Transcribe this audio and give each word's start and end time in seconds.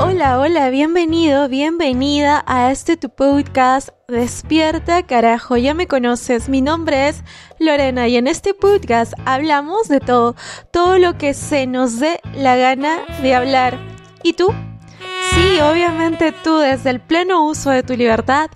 Hola, 0.00 0.38
hola, 0.38 0.70
bienvenido, 0.70 1.48
bienvenida 1.48 2.44
a 2.46 2.70
este 2.70 2.96
tu 2.96 3.10
podcast 3.10 3.88
Despierta, 4.06 5.02
carajo, 5.02 5.56
ya 5.56 5.74
me 5.74 5.88
conoces, 5.88 6.48
mi 6.48 6.62
nombre 6.62 7.08
es 7.08 7.24
Lorena 7.58 8.06
y 8.06 8.16
en 8.16 8.28
este 8.28 8.54
podcast 8.54 9.14
hablamos 9.24 9.88
de 9.88 9.98
todo, 9.98 10.36
todo 10.70 10.98
lo 10.98 11.18
que 11.18 11.34
se 11.34 11.66
nos 11.66 11.98
dé 11.98 12.20
la 12.32 12.54
gana 12.54 13.00
de 13.22 13.34
hablar. 13.34 13.76
¿Y 14.22 14.34
tú? 14.34 14.54
Sí, 15.32 15.60
obviamente 15.60 16.32
tú 16.32 16.58
desde 16.58 16.90
el 16.90 17.00
pleno 17.00 17.44
uso 17.44 17.70
de 17.70 17.82
tu 17.82 17.94
libertad 17.94 18.50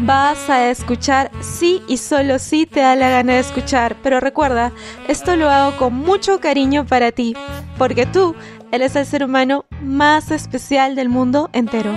vas 0.00 0.50
a 0.50 0.68
escuchar 0.68 1.30
sí 1.40 1.80
y 1.88 1.96
solo 1.96 2.38
sí 2.38 2.66
te 2.66 2.80
da 2.80 2.96
la 2.96 3.08
gana 3.08 3.34
de 3.34 3.40
escuchar, 3.40 3.96
pero 4.02 4.18
recuerda, 4.18 4.72
esto 5.06 5.36
lo 5.36 5.48
hago 5.48 5.76
con 5.76 5.94
mucho 5.94 6.40
cariño 6.40 6.86
para 6.86 7.12
ti, 7.12 7.36
porque 7.78 8.04
tú 8.04 8.34
él 8.70 8.82
es 8.82 8.96
el 8.96 9.06
ser 9.06 9.24
humano 9.24 9.64
más 9.82 10.30
especial 10.30 10.94
del 10.94 11.08
mundo 11.08 11.48
entero. 11.52 11.90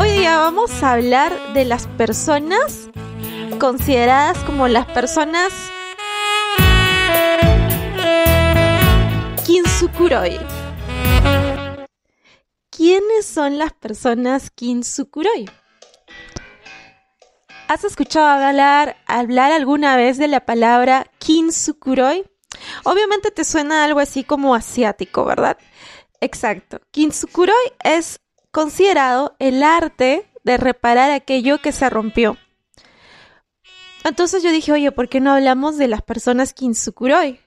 Hoy 0.00 0.10
día 0.10 0.38
vamos 0.38 0.82
a 0.82 0.92
hablar 0.92 1.32
de 1.54 1.64
las 1.64 1.86
personas 1.86 2.88
consideradas 3.58 4.38
como 4.38 4.66
las 4.68 4.86
personas 4.86 5.52
Kinsukuroi. 9.44 10.38
¿Quiénes 12.70 13.26
son 13.26 13.58
las 13.58 13.72
personas 13.72 14.50
Kinsukuroi? 14.50 15.46
¿Has 17.66 17.84
escuchado 17.84 18.26
hablar, 18.26 18.96
hablar 19.06 19.52
alguna 19.52 19.96
vez 19.96 20.18
de 20.18 20.28
la 20.28 20.46
palabra 20.46 21.10
Kinsukuroi? 21.18 22.24
Obviamente 22.84 23.30
te 23.32 23.44
suena 23.44 23.84
algo 23.84 24.00
así 24.00 24.24
como 24.24 24.54
asiático, 24.54 25.24
¿verdad? 25.24 25.58
Exacto. 26.20 26.80
Kinsukuroi 26.92 27.72
es 27.82 28.20
considerado 28.52 29.34
el 29.40 29.62
arte 29.62 30.30
de 30.44 30.56
reparar 30.56 31.10
aquello 31.10 31.60
que 31.60 31.72
se 31.72 31.90
rompió. 31.90 32.38
Entonces 34.04 34.42
yo 34.42 34.50
dije, 34.50 34.72
oye, 34.72 34.92
¿por 34.92 35.08
qué 35.08 35.20
no 35.20 35.32
hablamos 35.32 35.76
de 35.76 35.88
las 35.88 36.02
personas 36.02 36.54
Kinsukuroi? 36.54 37.40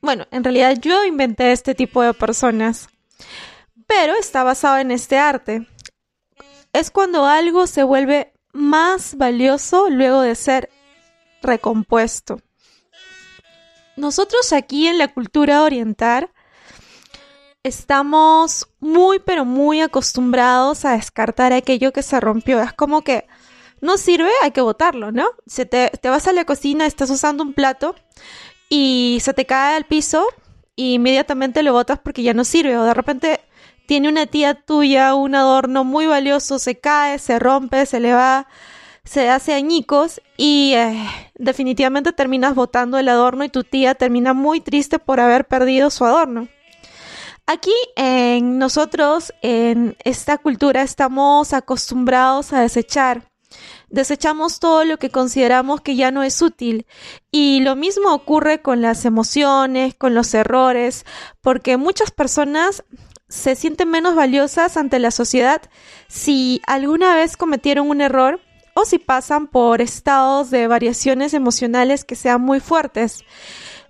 Bueno, 0.00 0.26
en 0.30 0.44
realidad 0.44 0.76
yo 0.80 1.04
inventé 1.04 1.52
este 1.52 1.74
tipo 1.74 2.02
de 2.02 2.14
personas 2.14 2.88
pero 3.86 4.14
está 4.14 4.44
basado 4.44 4.78
en 4.78 4.90
este 4.90 5.18
arte. 5.18 5.66
Es 6.72 6.90
cuando 6.90 7.26
algo 7.26 7.66
se 7.66 7.82
vuelve 7.82 8.32
más 8.52 9.16
valioso 9.16 9.88
luego 9.88 10.20
de 10.22 10.34
ser 10.34 10.70
recompuesto. 11.42 12.40
Nosotros 13.96 14.52
aquí 14.52 14.86
en 14.86 14.98
la 14.98 15.08
cultura 15.08 15.62
oriental 15.62 16.30
estamos 17.62 18.68
muy 18.78 19.18
pero 19.18 19.44
muy 19.44 19.80
acostumbrados 19.80 20.84
a 20.84 20.92
descartar 20.92 21.52
aquello 21.52 21.92
que 21.92 22.02
se 22.02 22.20
rompió. 22.20 22.60
Es 22.60 22.72
como 22.72 23.02
que 23.02 23.26
no 23.80 23.96
sirve, 23.96 24.30
hay 24.42 24.50
que 24.50 24.60
botarlo, 24.60 25.12
¿no? 25.12 25.26
Si 25.46 25.64
te, 25.64 25.90
te 25.90 26.10
vas 26.10 26.26
a 26.26 26.32
la 26.32 26.44
cocina, 26.44 26.86
estás 26.86 27.10
usando 27.10 27.42
un 27.42 27.54
plato 27.54 27.94
y 28.68 29.18
se 29.22 29.34
te 29.34 29.46
cae 29.46 29.76
al 29.76 29.86
piso, 29.86 30.26
y 30.78 30.94
inmediatamente 30.94 31.64
lo 31.64 31.72
botas 31.72 31.98
porque 31.98 32.22
ya 32.22 32.34
no 32.34 32.44
sirve. 32.44 32.78
O 32.78 32.84
de 32.84 32.94
repente 32.94 33.40
tiene 33.88 34.10
una 34.10 34.26
tía 34.26 34.52
tuya 34.52 35.14
un 35.14 35.34
adorno 35.34 35.82
muy 35.82 36.04
valioso, 36.04 36.58
se 36.58 36.78
cae, 36.78 37.18
se 37.18 37.38
rompe, 37.38 37.86
se 37.86 38.00
le 38.00 38.12
va, 38.12 38.46
se 39.02 39.30
hace 39.30 39.54
añicos 39.54 40.20
y 40.36 40.74
eh, 40.74 41.08
definitivamente 41.36 42.12
terminas 42.12 42.54
botando 42.54 42.98
el 42.98 43.08
adorno 43.08 43.44
y 43.44 43.48
tu 43.48 43.64
tía 43.64 43.94
termina 43.94 44.34
muy 44.34 44.60
triste 44.60 44.98
por 44.98 45.20
haber 45.20 45.46
perdido 45.46 45.88
su 45.88 46.04
adorno. 46.04 46.48
Aquí 47.46 47.72
en 47.96 48.58
nosotros, 48.58 49.32
en 49.40 49.96
esta 50.04 50.36
cultura, 50.36 50.82
estamos 50.82 51.54
acostumbrados 51.54 52.52
a 52.52 52.60
desechar. 52.60 53.32
Desechamos 53.88 54.60
todo 54.60 54.84
lo 54.84 54.98
que 54.98 55.08
consideramos 55.08 55.80
que 55.80 55.96
ya 55.96 56.10
no 56.10 56.22
es 56.22 56.42
útil. 56.42 56.84
Y 57.30 57.60
lo 57.60 57.74
mismo 57.74 58.12
ocurre 58.12 58.60
con 58.60 58.82
las 58.82 59.06
emociones, 59.06 59.94
con 59.94 60.14
los 60.14 60.34
errores, 60.34 61.06
porque 61.40 61.78
muchas 61.78 62.10
personas 62.10 62.84
se 63.28 63.54
sienten 63.54 63.90
menos 63.90 64.14
valiosas 64.14 64.76
ante 64.76 64.98
la 64.98 65.10
sociedad 65.10 65.62
si 66.08 66.62
alguna 66.66 67.14
vez 67.14 67.36
cometieron 67.36 67.90
un 67.90 68.00
error 68.00 68.40
o 68.74 68.84
si 68.84 68.98
pasan 68.98 69.48
por 69.48 69.80
estados 69.80 70.50
de 70.50 70.66
variaciones 70.66 71.34
emocionales 71.34 72.04
que 72.04 72.14
sean 72.14 72.40
muy 72.40 72.60
fuertes. 72.60 73.24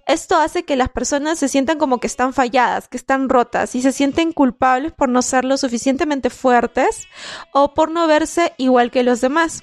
Esto 0.06 0.36
hace 0.36 0.64
que 0.64 0.76
las 0.76 0.88
personas 0.88 1.38
se 1.38 1.48
sientan 1.48 1.78
como 1.78 2.00
que 2.00 2.06
están 2.06 2.32
falladas, 2.32 2.88
que 2.88 2.96
están 2.96 3.28
rotas 3.28 3.74
y 3.74 3.82
se 3.82 3.92
sienten 3.92 4.32
culpables 4.32 4.92
por 4.92 5.10
no 5.10 5.20
ser 5.20 5.44
lo 5.44 5.58
suficientemente 5.58 6.30
fuertes 6.30 7.06
o 7.52 7.74
por 7.74 7.90
no 7.90 8.06
verse 8.06 8.54
igual 8.56 8.90
que 8.90 9.02
los 9.02 9.20
demás. 9.20 9.62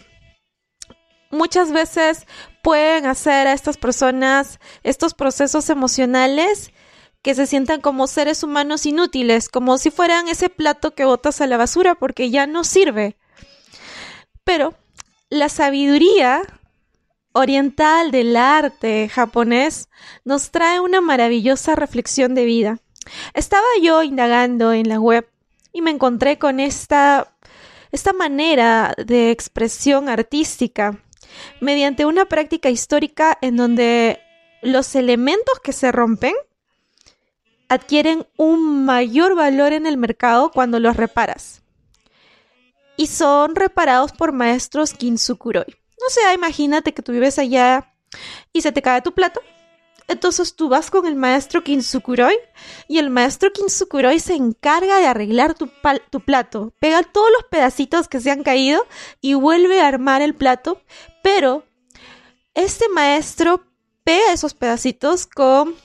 Muchas 1.32 1.72
veces 1.72 2.28
pueden 2.62 3.08
hacer 3.08 3.48
a 3.48 3.54
estas 3.54 3.78
personas 3.78 4.60
estos 4.84 5.16
procesos 5.16 5.72
emocionales 5.72 6.72
que 7.26 7.34
se 7.34 7.48
sientan 7.48 7.82
como 7.82 8.06
seres 8.06 8.44
humanos 8.44 8.86
inútiles, 8.86 9.50
como 9.50 9.80
si 9.80 9.90
fueran 9.90 10.28
ese 10.28 10.48
plato 10.48 10.94
que 10.94 11.06
botas 11.06 11.42
a 11.42 11.48
la 11.48 11.58
basura 11.58 11.96
porque 11.96 12.30
ya 12.30 12.46
no 12.46 12.64
sirve. 12.64 13.18
Pero 14.44 14.76
la 15.32 15.50
sabiduría 15.50 16.44
oriental 17.34 18.12
del 18.12 18.38
arte 18.38 19.10
japonés 19.10 19.90
nos 20.24 20.52
trae 20.52 20.80
una 20.80 21.02
maravillosa 21.02 21.74
reflexión 21.74 22.36
de 22.36 22.46
vida. 22.46 22.78
Estaba 23.34 23.66
yo 23.82 24.04
indagando 24.04 24.72
en 24.72 24.88
la 24.88 25.00
web 25.00 25.28
y 25.74 25.82
me 25.82 25.90
encontré 25.90 26.38
con 26.38 26.60
esta, 26.60 27.34
esta 27.92 28.14
manera 28.14 28.94
de 29.04 29.32
expresión 29.32 30.10
artística 30.10 31.02
mediante 31.60 32.06
una 32.06 32.26
práctica 32.26 32.70
histórica 32.70 33.36
en 33.42 33.58
donde 33.58 34.20
los 34.62 34.94
elementos 34.94 35.60
que 35.64 35.74
se 35.74 35.92
rompen 35.92 36.36
adquieren 37.76 38.28
un 38.38 38.86
mayor 38.86 39.36
valor 39.36 39.74
en 39.74 39.86
el 39.86 39.98
mercado 39.98 40.52
cuando 40.52 40.80
los 40.80 40.98
reparas. 40.98 41.62
Y 42.98 43.08
son 43.08 43.56
reparados 43.56 44.12
por 44.12 44.32
maestros 44.32 44.94
Kinsukuroi. 44.94 45.66
No 45.68 46.10
sé, 46.10 46.22
imagínate 46.34 46.94
que 46.94 47.02
tú 47.02 47.12
vives 47.12 47.40
allá 47.40 47.94
y 48.54 48.62
se 48.62 48.72
te 48.72 48.82
cae 48.82 49.02
tu 49.02 49.14
plato. 49.14 49.42
Entonces 50.08 50.56
tú 50.56 50.70
vas 50.70 50.92
con 50.92 51.08
el 51.08 51.16
maestro 51.16 51.64
Kinsukuroi 51.64 52.38
y 52.88 53.00
el 53.00 53.10
maestro 53.10 53.52
Kinsukuroi 53.52 54.20
se 54.20 54.36
encarga 54.36 55.00
de 55.00 55.08
arreglar 55.08 55.56
tu, 55.56 55.70
tu, 56.12 56.20
plato. 56.20 56.74
Pega 56.80 57.02
todos 57.02 57.30
los 57.32 57.50
pedacitos 57.50 58.08
que 58.08 58.20
se 58.20 58.30
han 58.30 58.44
caído 58.44 58.86
y 59.20 59.34
vuelve 59.34 59.82
a 59.82 59.88
armar 59.88 60.22
el 60.22 60.36
plato. 60.36 60.82
Pero 61.24 61.66
este 62.54 62.88
maestro 62.90 63.66
pega 64.04 64.32
esos 64.32 64.54
pedacitos 64.54 65.26
con 65.26 65.76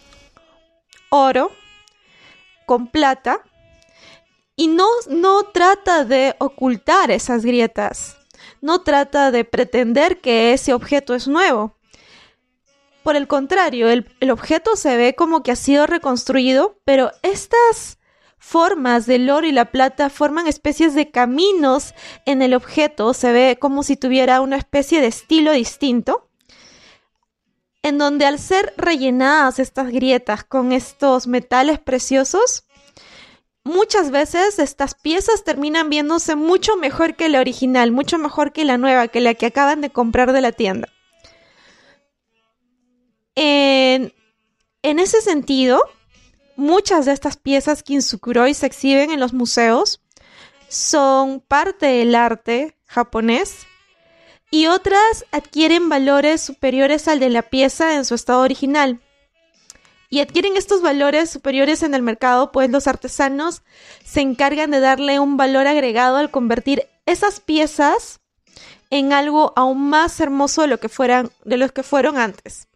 oro 1.09 1.50
con 2.70 2.87
plata 2.87 3.43
y 4.55 4.69
no, 4.69 4.87
no 5.08 5.43
trata 5.43 6.05
de 6.05 6.37
ocultar 6.38 7.11
esas 7.11 7.44
grietas, 7.44 8.17
no 8.61 8.82
trata 8.82 9.32
de 9.32 9.44
pretender 9.44 10.20
que 10.20 10.52
ese 10.52 10.72
objeto 10.72 11.17
es 11.17 11.26
nuevo. 11.26 11.75
Por 13.02 13.17
el 13.17 13.26
contrario, 13.26 13.88
el, 13.88 14.08
el 14.20 14.31
objeto 14.31 14.76
se 14.76 14.96
ve 14.96 15.17
como 15.17 15.43
que 15.43 15.50
ha 15.50 15.56
sido 15.56 15.88
reconstruido, 15.88 16.78
pero 16.84 17.11
estas 17.22 17.99
formas 18.38 19.05
del 19.05 19.31
oro 19.31 19.49
y 19.49 19.52
la 19.52 19.72
plata 19.72 20.08
forman 20.08 20.46
especies 20.46 20.94
de 20.94 21.11
caminos 21.11 21.93
en 22.25 22.40
el 22.40 22.55
objeto, 22.55 23.14
se 23.14 23.32
ve 23.32 23.58
como 23.61 23.82
si 23.82 23.96
tuviera 23.96 24.40
una 24.40 24.56
especie 24.56 25.00
de 25.00 25.08
estilo 25.08 25.50
distinto 25.50 26.30
en 27.82 27.99
donde 27.99 28.27
al 28.27 28.38
ser 28.38 28.75
rellenadas 28.77 29.59
estas 29.59 29.91
grietas 29.91 30.44
con 30.44 30.73
estos 30.73 31.27
metales 31.27 31.79
preciosos, 31.79 32.65
muchas 33.65 34.11
veces 34.11 34.59
estas 34.59 34.94
piezas 34.94 35.44
terminan 35.44 35.88
viéndose 35.88 36.37
mucho 36.37 36.77
mejor 36.77 37.17
que 37.17 37.29
la 37.29 37.41
original, 37.41 37.93
mucho 37.93 38.19
mejor 38.19 38.53
que 38.53 38.65
la 38.65 38.79
nueva, 38.79 39.09
que 39.09 39.21
la 39.21 39.35
que 39.35 39.47
acaban 39.47 39.81
de 39.81 39.91
comprar 39.91 40.32
de 40.32 40.41
la 40.41 40.53
tienda. 40.53 40.88
En, 43.35 44.12
en 44.82 44.99
ese 44.99 45.23
sentido, 45.23 45.82
muchas 46.56 47.06
de 47.06 47.12
estas 47.12 47.38
piezas 47.38 47.82
Kinsukuroi 47.82 48.53
se 48.53 48.67
exhiben 48.67 49.11
en 49.11 49.21
los 49.21 49.32
museos, 49.32 50.03
son 50.69 51.41
parte 51.41 51.87
del 51.87 52.15
arte 52.15 52.77
japonés 52.87 53.67
y 54.50 54.67
otras 54.67 55.25
adquieren 55.31 55.88
valores 55.88 56.41
superiores 56.41 57.08
al 57.08 57.20
de 57.20 57.31
la 57.31 57.43
pieza 57.43 57.94
en 57.94 58.05
su 58.05 58.14
estado 58.14 58.41
original. 58.41 59.00
Y 60.08 60.20
adquieren 60.20 60.56
estos 60.56 60.82
valores 60.82 61.31
superiores 61.31 61.85
en 61.85 61.94
el 61.94 62.02
mercado, 62.02 62.50
pues 62.50 62.69
los 62.69 62.88
artesanos 62.88 63.62
se 64.05 64.20
encargan 64.20 64.73
de 64.73 64.81
darle 64.81 65.20
un 65.20 65.37
valor 65.37 65.69
agregado 65.69 66.17
al 66.17 66.32
convertir 66.32 66.88
esas 67.06 67.38
piezas 67.38 68.20
en 68.91 69.12
algo 69.12 69.52
aún 69.55 69.88
más 69.88 70.19
hermoso 70.19 70.62
de 70.62 70.67
lo 70.67 70.81
que 70.81 70.88
fueran 70.88 71.31
de 71.44 71.56
los 71.56 71.70
que 71.70 71.85
fueron 71.85 72.19
antes. 72.19 72.67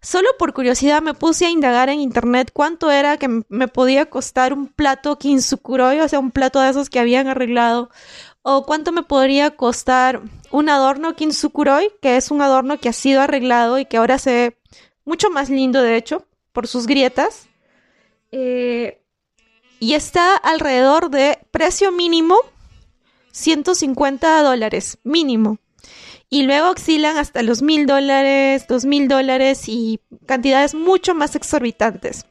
Solo 0.00 0.28
por 0.38 0.52
curiosidad 0.52 1.00
me 1.00 1.14
puse 1.14 1.46
a 1.46 1.50
indagar 1.50 1.88
en 1.88 2.00
internet 2.00 2.50
cuánto 2.52 2.90
era 2.90 3.16
que 3.16 3.42
me 3.48 3.68
podía 3.68 4.10
costar 4.10 4.52
un 4.52 4.68
plato 4.68 5.18
kinsukuroi, 5.18 6.00
o 6.00 6.08
sea, 6.08 6.18
un 6.18 6.30
plato 6.30 6.60
de 6.60 6.68
esos 6.68 6.90
que 6.90 6.98
habían 6.98 7.26
arreglado, 7.26 7.90
o 8.44 8.64
cuánto 8.64 8.92
me 8.92 9.02
podría 9.02 9.56
costar 9.56 10.20
un 10.50 10.68
adorno 10.68 11.16
kinsukuroi, 11.16 11.90
que 12.00 12.16
es 12.16 12.30
un 12.30 12.42
adorno 12.42 12.78
que 12.78 12.90
ha 12.90 12.92
sido 12.92 13.22
arreglado 13.22 13.78
y 13.78 13.86
que 13.86 13.96
ahora 13.96 14.18
se 14.18 14.32
ve 14.32 14.58
mucho 15.04 15.30
más 15.30 15.48
lindo, 15.48 15.82
de 15.82 15.96
hecho, 15.96 16.26
por 16.52 16.68
sus 16.68 16.86
grietas. 16.86 17.48
Eh, 18.30 19.02
y 19.80 19.94
está 19.94 20.36
alrededor 20.36 21.10
de 21.10 21.38
precio 21.50 21.90
mínimo 21.90 22.36
150 23.32 24.42
dólares, 24.42 24.98
mínimo 25.04 25.58
y 26.34 26.42
luego 26.42 26.70
oscilan 26.70 27.16
hasta 27.16 27.42
los 27.42 27.62
mil 27.62 27.86
dólares, 27.86 28.66
dos 28.68 28.84
mil 28.84 29.06
dólares 29.06 29.68
y 29.68 30.00
cantidades 30.26 30.74
mucho 30.74 31.14
más 31.14 31.36
exorbitantes. 31.36 32.26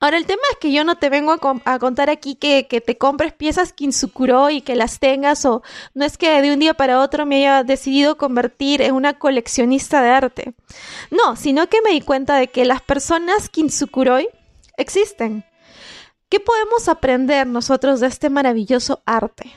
Ahora, 0.00 0.16
el 0.16 0.26
tema 0.26 0.42
es 0.52 0.58
que 0.58 0.72
yo 0.72 0.84
no 0.84 0.96
te 0.96 1.10
vengo 1.10 1.36
a, 1.64 1.78
contar 1.78 2.10
aquí 2.10 2.34
que, 2.34 2.64
te 2.64 2.98
compres 2.98 3.32
piezas 3.32 3.72
Kinsukuro 3.72 4.50
y 4.50 4.60
que 4.60 4.76
las 4.76 4.98
tengas, 4.98 5.44
o 5.44 5.62
no 5.94 6.04
es 6.04 6.18
que 6.18 6.40
de 6.42 6.52
un 6.52 6.58
día 6.58 6.74
para 6.74 7.00
otro 7.00 7.26
me 7.26 7.36
haya 7.36 7.64
decidido 7.64 8.16
convertir 8.16 8.82
en 8.82 8.94
una 8.94 9.18
coleccionista 9.18 10.02
de 10.02 10.10
arte. 10.10 10.54
No, 11.10 11.36
sino 11.36 11.68
que 11.68 11.82
me 11.82 11.90
di 11.90 12.00
cuenta 12.00 12.36
de 12.36 12.48
que 12.48 12.64
las 12.64 12.82
personas 12.82 13.48
Kinsukuroi 13.48 14.28
existen. 14.76 15.44
¿Qué 16.28 16.40
podemos 16.40 16.88
aprender 16.88 17.46
nosotros 17.46 18.00
de 18.00 18.06
este 18.08 18.28
maravilloso 18.28 19.02
arte? 19.06 19.50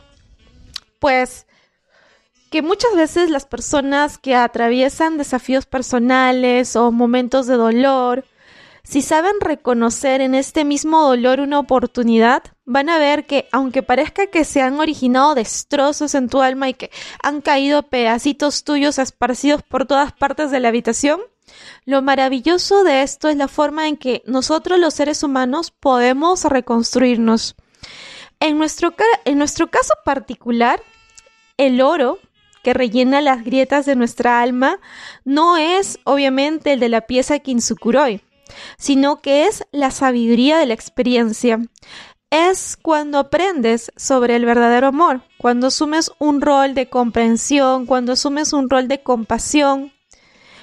Pues 0.99 1.45
que 2.51 2.61
muchas 2.61 2.93
veces 2.95 3.29
las 3.29 3.45
personas 3.45 4.17
que 4.17 4.35
atraviesan 4.35 5.17
desafíos 5.17 5.65
personales 5.65 6.75
o 6.75 6.91
momentos 6.91 7.47
de 7.47 7.55
dolor, 7.55 8.25
si 8.83 9.01
saben 9.01 9.39
reconocer 9.39 10.21
en 10.21 10.35
este 10.35 10.65
mismo 10.65 11.01
dolor 11.01 11.39
una 11.39 11.59
oportunidad, 11.59 12.43
van 12.65 12.89
a 12.89 12.97
ver 12.97 13.25
que 13.25 13.47
aunque 13.51 13.83
parezca 13.83 14.27
que 14.27 14.43
se 14.43 14.61
han 14.61 14.79
originado 14.79 15.35
destrozos 15.35 16.15
en 16.15 16.29
tu 16.29 16.41
alma 16.41 16.69
y 16.69 16.73
que 16.73 16.91
han 17.21 17.41
caído 17.41 17.83
pedacitos 17.83 18.63
tuyos 18.63 18.97
esparcidos 18.97 19.61
por 19.61 19.85
todas 19.85 20.13
partes 20.13 20.51
de 20.51 20.59
la 20.59 20.69
habitación, 20.69 21.21
lo 21.85 22.01
maravilloso 22.01 22.83
de 22.83 23.03
esto 23.03 23.29
es 23.29 23.35
la 23.37 23.47
forma 23.47 23.87
en 23.87 23.97
que 23.97 24.23
nosotros 24.25 24.79
los 24.79 24.93
seres 24.93 25.23
humanos 25.23 25.71
podemos 25.71 26.43
reconstruirnos. 26.45 27.55
En 28.39 28.57
nuestro, 28.57 28.93
en 29.25 29.37
nuestro 29.37 29.69
caso 29.69 29.93
particular, 30.03 30.81
el 31.57 31.81
oro 31.81 32.19
que 32.63 32.73
rellena 32.73 33.21
las 33.21 33.43
grietas 33.43 33.85
de 33.85 33.95
nuestra 33.95 34.41
alma 34.41 34.79
no 35.25 35.57
es 35.57 35.99
obviamente 36.03 36.73
el 36.73 36.79
de 36.79 36.89
la 36.89 37.01
pieza 37.01 37.39
Kinsukuroi, 37.39 38.21
sino 38.77 39.21
que 39.21 39.45
es 39.45 39.63
la 39.71 39.91
sabiduría 39.91 40.57
de 40.57 40.65
la 40.65 40.73
experiencia. 40.73 41.59
Es 42.29 42.77
cuando 42.77 43.19
aprendes 43.19 43.91
sobre 43.97 44.35
el 44.35 44.45
verdadero 44.45 44.87
amor, 44.87 45.21
cuando 45.37 45.67
asumes 45.67 46.11
un 46.19 46.41
rol 46.41 46.73
de 46.73 46.89
comprensión, 46.89 47.85
cuando 47.85 48.13
asumes 48.13 48.53
un 48.53 48.69
rol 48.69 48.87
de 48.87 49.03
compasión, 49.03 49.91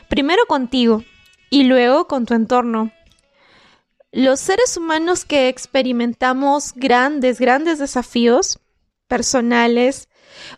primero 0.08 0.46
contigo 0.46 1.04
y 1.50 1.64
luego 1.64 2.06
con 2.06 2.24
tu 2.24 2.34
entorno. 2.34 2.90
Los 4.10 4.40
seres 4.40 4.76
humanos 4.78 5.26
que 5.26 5.48
experimentamos 5.48 6.72
grandes, 6.74 7.38
grandes 7.38 7.78
desafíos 7.78 8.58
personales, 9.06 10.08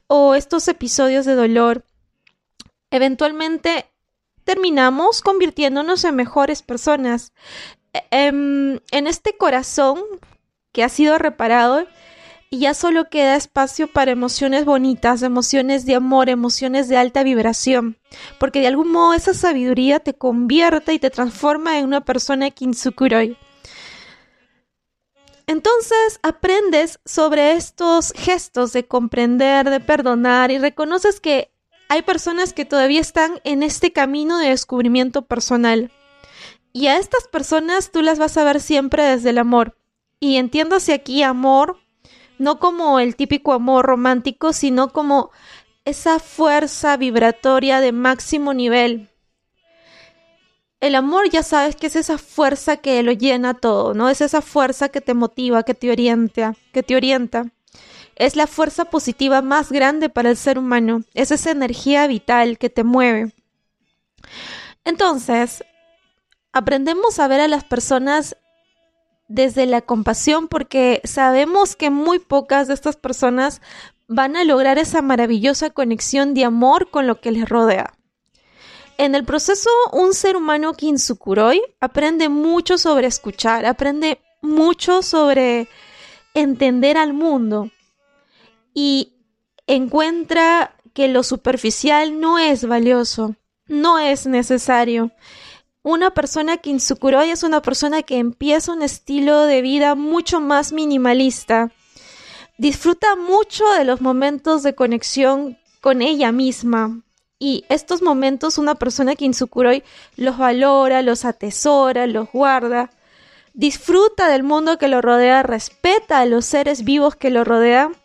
o 0.07 0.35
estos 0.35 0.69
episodios 0.69 1.27
de 1.27 1.35
dolor, 1.35 1.85
eventualmente 2.91 3.87
terminamos 4.45 5.23
convirtiéndonos 5.23 6.05
en 6.05 6.17
mejores 6.17 6.63
personas. 6.63 7.33
E, 7.93 8.03
em, 8.11 8.81
en, 8.91 9.07
este 9.07 9.37
corazón 9.37 10.01
que 10.73 10.85
ha 10.85 10.89
sido 10.89 11.19
reparado, 11.19 11.87
y 12.53 12.61
ya 12.61 12.75
solo 12.75 13.09
queda 13.09 13.37
espacio 13.37 13.87
para 13.87 14.11
emociones 14.11 14.65
bonitas, 14.65 15.23
emociones 15.23 15.87
de 15.87 15.95
amor, 15.95 16.29
emociones 16.29 16.89
de 16.89 16.97
alta 16.97 17.23
vibración, 17.23 17.97
porque 18.41 18.61
de 18.61 18.67
algún 18.67 18.91
modo 18.91 19.15
esa 19.15 19.35
sabiduría 19.35 20.01
te 20.01 20.15
convierte 20.15 20.93
y 20.93 20.99
te 20.99 21.11
transforma 21.11 21.79
en 21.79 21.85
una 21.85 22.05
persona 22.05 22.51
kinsukuroi. 22.51 23.37
Entonces 25.47 26.19
aprendes 26.23 26.99
sobre 27.05 27.53
estos 27.53 28.13
gestos 28.17 28.73
de 28.73 28.87
comprender, 28.87 29.71
de 29.71 29.81
perdonar 29.81 30.51
y 30.51 30.59
reconoces 30.59 31.21
que 31.21 31.53
hay 31.91 32.03
personas 32.03 32.53
que 32.53 32.65
todavía 32.65 33.01
están 33.01 33.41
en 33.43 33.65
este 33.65 33.93
camino 33.93 34.39
de 34.39 34.51
descubrimiento 34.51 35.23
personal. 35.23 35.91
Y 36.73 36.87
a 36.87 36.97
estas 36.97 37.27
personas 37.27 37.91
tú 37.91 38.01
las 38.01 38.21
vas 38.21 38.37
a 38.37 38.45
ver 38.45 38.61
siempre 38.61 39.03
desde 39.03 39.31
el 39.31 39.39
amor. 39.39 39.77
Y 40.21 40.37
entiéndase 40.37 40.93
aquí 40.93 41.25
amor, 41.25 41.79
no 42.39 42.61
como 42.61 43.01
el 43.01 43.17
típico 43.17 43.53
amor 43.53 43.87
romántico, 43.87 44.53
sino 44.53 44.93
como 44.93 45.33
esa 45.85 46.21
fuerza 46.21 46.97
vibratoria 46.97 47.81
de 47.81 47.91
máximo 47.91 48.55
nivel, 48.55 49.11
el 50.79 50.95
amor 50.95 51.29
ya 51.29 51.43
sabes 51.43 51.75
que 51.75 51.89
es 51.89 51.97
esa 51.97 52.19
fuerza 52.19 52.77
que 52.77 53.03
lo 53.03 53.11
llena 53.11 53.55
todo, 53.55 53.95
¿no? 53.95 54.09
Es 54.09 54.21
esa 54.21 54.43
fuerza 54.43 54.91
que 54.91 55.01
te 55.01 55.15
motiva, 55.15 55.65
que 55.65 55.75
te 55.75 55.91
orienta, 55.91 56.55
que 56.73 56.85
te 56.85 56.95
orienta. 56.95 57.47
Es 58.21 58.37
la 58.37 58.47
fuerza 58.47 58.85
positiva 58.85 59.41
más 59.41 59.73
grande 59.73 60.11
para 60.11 60.29
el 60.29 60.37
ser 60.37 60.59
humano. 60.59 61.05
Es 61.15 61.31
esa 61.31 61.53
energía 61.53 62.07
vital 62.07 62.59
que 62.59 62.69
te 62.69 62.85
mueve. 62.85 63.33
Entonces, 64.85 65.65
aprendemos 66.53 67.19
a 67.19 67.29
ver 67.29 67.41
a 67.41 67.49
las 67.49 67.65
personas 67.65 68.37
desde 69.29 69.65
la 69.65 69.81
compasión 69.81 70.49
porque 70.49 71.01
sabemos 71.03 71.77
que 71.77 71.89
muy 71.89 72.19
pocas 72.19 72.69
de 72.69 72.75
estas 72.75 72.97
personas 72.97 73.63
van 74.07 74.37
a 74.37 74.45
lograr 74.45 74.77
esa 74.77 75.01
maravillosa 75.01 75.71
conexión 75.71 76.35
de 76.35 76.45
amor 76.45 76.91
con 76.91 77.07
lo 77.07 77.23
que 77.23 77.33
les 77.33 77.49
rodea. 77.49 77.95
En 78.99 79.15
el 79.15 79.25
proceso, 79.25 79.71
un 79.93 80.13
ser 80.13 80.37
humano 80.37 80.75
kinsukuroi 80.75 81.63
aprende 81.81 82.29
mucho 82.29 82.77
sobre 82.77 83.07
escuchar, 83.07 83.65
aprende 83.65 84.21
mucho 84.43 85.01
sobre 85.01 85.69
entender 86.35 86.99
al 86.99 87.15
mundo 87.15 87.71
y 88.75 89.15
encuentra 89.67 90.77
que 90.95 91.09
lo 91.09 91.23
superficial 91.23 92.21
no 92.21 92.39
es 92.39 92.67
valioso, 92.67 93.37
no 93.67 93.99
es 93.99 94.27
necesario. 94.27 95.13
Una 95.83 96.11
persona 96.11 96.59
kinsukuroi 96.59 97.31
es 97.31 97.43
una 97.43 97.63
persona 97.63 98.03
que 98.03 98.19
empieza 98.19 98.73
un 98.73 98.83
estilo 98.83 99.43
de 99.43 99.63
vida 99.63 99.95
mucho 99.95 100.41
más 100.41 100.73
minimalista. 100.73 101.73
Disfruta 102.59 103.17
mucho 103.17 103.65
de 103.79 103.85
los 103.85 104.01
momentos 104.01 104.63
de 104.63 104.75
conexión 104.75 105.59
con 105.81 106.03
ella 106.03 106.31
misma, 106.33 107.03
y 107.43 107.65
estos 107.71 108.03
momentos 108.03 108.59
una 108.59 108.75
persona 108.75 109.17
que 109.17 109.25
Insukuroi 109.25 109.83
los 110.17 110.37
valora, 110.37 111.01
los 111.01 111.25
atesora, 111.25 112.07
los 112.07 112.31
guarda, 112.31 112.91
disfruta 113.55 114.29
del 114.29 114.43
mundo 114.43 114.77
que 114.77 114.89
lo 114.89 115.01
rodea, 115.01 115.43
respeta 115.43 116.21
a 116.21 116.27
los 116.27 116.45
seres 116.45 116.85
vivos 116.85 117.17
que 117.17 117.31
lo 117.31 117.43
rodean 117.43 117.97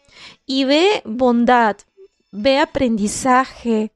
y 0.46 0.64
ve 0.64 1.02
bondad, 1.06 1.78
ve 2.32 2.60
aprendizaje. 2.60 3.92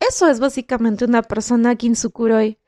Eso 0.00 0.28
es 0.28 0.40
básicamente 0.40 1.04
una 1.04 1.22
persona 1.22 1.76
Kinsukuroi. 1.76 2.58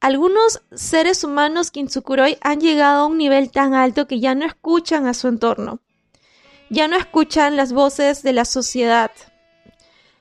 Algunos 0.00 0.62
seres 0.72 1.24
humanos 1.24 1.70
Kinsukuroi 1.70 2.38
han 2.40 2.60
llegado 2.60 3.02
a 3.02 3.06
un 3.06 3.18
nivel 3.18 3.50
tan 3.50 3.74
alto 3.74 4.06
que 4.06 4.20
ya 4.20 4.34
no 4.34 4.46
escuchan 4.46 5.06
a 5.06 5.14
su 5.14 5.28
entorno. 5.28 5.80
Ya 6.70 6.88
no 6.88 6.96
escuchan 6.96 7.56
las 7.56 7.72
voces 7.72 8.22
de 8.22 8.32
la 8.32 8.44
sociedad 8.44 9.10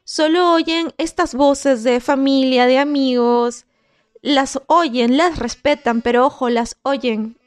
solo 0.04 0.52
oyen 0.52 0.94
estas 0.98 1.34
voces 1.34 1.84
de 1.84 2.00
familia, 2.00 2.66
de 2.66 2.78
amigos, 2.78 3.66
las 4.22 4.60
oyen, 4.68 5.18
las 5.18 5.40
respetan, 5.40 6.02
pero 6.02 6.26
ojo, 6.26 6.50
las 6.50 6.78
oyen. 6.84 7.38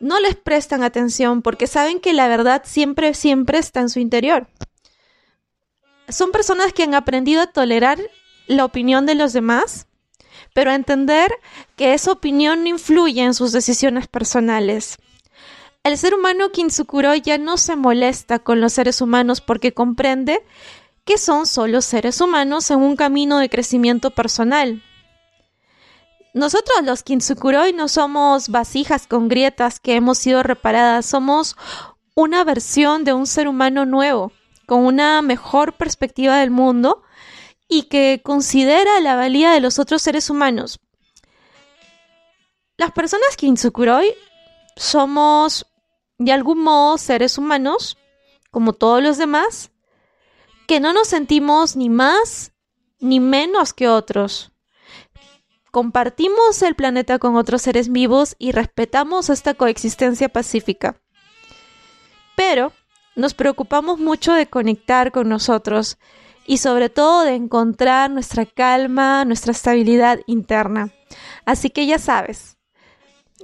No 0.00 0.20
les 0.20 0.36
prestan 0.36 0.82
atención 0.82 1.42
porque 1.42 1.66
saben 1.66 2.00
que 2.00 2.12
la 2.12 2.28
verdad 2.28 2.62
siempre, 2.64 3.14
siempre 3.14 3.58
está 3.58 3.80
en 3.80 3.88
su 3.88 3.98
interior. 3.98 4.48
Son 6.08 6.30
personas 6.30 6.72
que 6.72 6.84
han 6.84 6.94
aprendido 6.94 7.42
a 7.42 7.48
tolerar 7.48 7.98
la 8.46 8.64
opinión 8.64 9.06
de 9.06 9.14
los 9.14 9.32
demás, 9.32 9.86
pero 10.54 10.70
a 10.70 10.74
entender 10.74 11.30
que 11.76 11.94
esa 11.94 12.12
opinión 12.12 12.62
no 12.62 12.68
influye 12.68 13.22
en 13.22 13.34
sus 13.34 13.52
decisiones 13.52 14.06
personales. 14.06 14.98
El 15.82 15.98
ser 15.98 16.14
humano 16.14 16.50
Kintsukuroi 16.50 17.20
ya 17.20 17.38
no 17.38 17.56
se 17.58 17.76
molesta 17.76 18.40
con 18.40 18.60
los 18.60 18.72
seres 18.72 19.00
humanos 19.00 19.40
porque 19.40 19.72
comprende 19.72 20.42
que 21.04 21.18
son 21.18 21.46
solo 21.46 21.80
seres 21.80 22.20
humanos 22.20 22.70
en 22.72 22.80
un 22.80 22.96
camino 22.96 23.38
de 23.38 23.48
crecimiento 23.48 24.10
personal. 24.10 24.82
Nosotros 26.36 26.84
los 26.84 27.02
Kintsukuroi 27.02 27.72
no 27.72 27.88
somos 27.88 28.50
vasijas 28.50 29.06
con 29.06 29.26
grietas 29.26 29.80
que 29.80 29.94
hemos 29.94 30.18
sido 30.18 30.42
reparadas, 30.42 31.06
somos 31.06 31.56
una 32.14 32.44
versión 32.44 33.04
de 33.04 33.14
un 33.14 33.26
ser 33.26 33.48
humano 33.48 33.86
nuevo, 33.86 34.32
con 34.66 34.84
una 34.84 35.22
mejor 35.22 35.78
perspectiva 35.78 36.36
del 36.36 36.50
mundo 36.50 37.02
y 37.70 37.84
que 37.84 38.20
considera 38.22 39.00
la 39.00 39.16
valía 39.16 39.50
de 39.50 39.60
los 39.60 39.78
otros 39.78 40.02
seres 40.02 40.28
humanos. 40.28 40.78
Las 42.76 42.92
personas 42.92 43.34
Kintsukuroi 43.38 44.14
somos 44.76 45.66
de 46.18 46.32
algún 46.32 46.62
modo 46.62 46.98
seres 46.98 47.38
humanos, 47.38 47.96
como 48.50 48.74
todos 48.74 49.02
los 49.02 49.16
demás, 49.16 49.70
que 50.68 50.80
no 50.80 50.92
nos 50.92 51.08
sentimos 51.08 51.76
ni 51.76 51.88
más 51.88 52.52
ni 52.98 53.20
menos 53.20 53.72
que 53.72 53.88
otros. 53.88 54.52
Compartimos 55.76 56.62
el 56.62 56.74
planeta 56.74 57.18
con 57.18 57.36
otros 57.36 57.60
seres 57.60 57.92
vivos 57.92 58.34
y 58.38 58.52
respetamos 58.52 59.28
esta 59.28 59.52
coexistencia 59.52 60.30
pacífica. 60.30 60.96
Pero 62.34 62.72
nos 63.14 63.34
preocupamos 63.34 63.98
mucho 63.98 64.32
de 64.32 64.46
conectar 64.46 65.12
con 65.12 65.28
nosotros 65.28 65.98
y 66.46 66.56
sobre 66.56 66.88
todo 66.88 67.24
de 67.24 67.34
encontrar 67.34 68.10
nuestra 68.10 68.46
calma, 68.46 69.26
nuestra 69.26 69.52
estabilidad 69.52 70.20
interna. 70.26 70.94
Así 71.44 71.68
que 71.68 71.84
ya 71.84 71.98
sabes, 71.98 72.56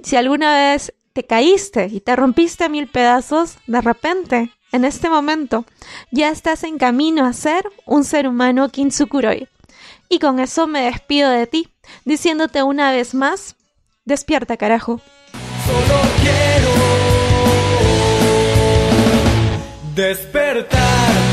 si 0.01 0.15
alguna 0.15 0.55
vez 0.55 0.91
te 1.13 1.25
caíste 1.25 1.85
y 1.85 1.99
te 1.99 2.15
rompiste 2.15 2.63
a 2.63 2.69
mil 2.69 2.87
pedazos, 2.87 3.59
de 3.67 3.79
repente, 3.79 4.51
en 4.71 4.85
este 4.85 5.07
momento, 5.07 5.65
ya 6.09 6.29
estás 6.29 6.63
en 6.63 6.79
camino 6.79 7.27
a 7.27 7.33
ser 7.33 7.63
un 7.85 8.03
ser 8.03 8.27
humano 8.27 8.69
Kintsukuroi. 8.69 9.52
Y 10.13 10.19
con 10.19 10.39
eso 10.39 10.67
me 10.67 10.81
despido 10.81 11.31
de 11.31 11.47
ti, 11.47 11.69
diciéndote 12.05 12.61
una 12.61 12.91
vez 12.91 13.15
más, 13.15 13.55
despierta 14.05 14.57
carajo. 14.57 15.01
Solo 15.65 16.01
quiero 16.21 16.69
despertar. 19.95 21.32